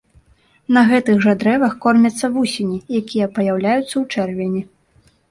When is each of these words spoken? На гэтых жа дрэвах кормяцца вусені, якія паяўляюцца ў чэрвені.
На 0.75 0.81
гэтых 0.91 1.17
жа 1.25 1.33
дрэвах 1.41 1.75
кормяцца 1.83 2.25
вусені, 2.37 2.77
якія 3.01 3.27
паяўляюцца 3.35 3.83
ў 3.83 4.03
чэрвені. 4.15 4.63